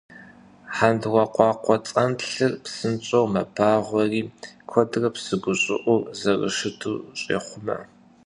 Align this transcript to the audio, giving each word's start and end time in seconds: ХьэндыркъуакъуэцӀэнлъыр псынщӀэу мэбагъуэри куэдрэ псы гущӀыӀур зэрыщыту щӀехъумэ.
ХьэндыркъуакъуэцӀэнлъыр 0.75 2.53
псынщӀэу 2.63 3.27
мэбагъуэри 3.33 4.21
куэдрэ 4.69 5.09
псы 5.15 5.35
гущӀыӀур 5.41 6.01
зэрыщыту 6.19 6.97
щӀехъумэ. 7.19 7.77